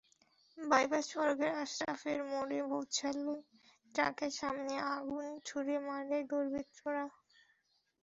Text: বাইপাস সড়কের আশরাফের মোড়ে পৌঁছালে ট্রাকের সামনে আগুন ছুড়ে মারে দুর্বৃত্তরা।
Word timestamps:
বাইপাস 0.57 1.05
সড়কের 1.11 1.51
আশরাফের 1.63 2.19
মোড়ে 2.31 2.59
পৌঁছালে 2.69 3.33
ট্রাকের 3.95 4.31
সামনে 4.39 4.73
আগুন 4.95 5.25
ছুড়ে 5.47 5.75
মারে 5.87 6.17
দুর্বৃত্তরা। 6.29 7.05